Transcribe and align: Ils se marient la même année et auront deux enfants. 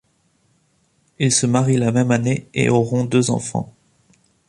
Ils 1.19 1.31
se 1.31 1.45
marient 1.45 1.77
la 1.77 1.91
même 1.91 2.09
année 2.09 2.47
et 2.55 2.69
auront 2.69 3.05
deux 3.05 3.29
enfants. 3.29 3.71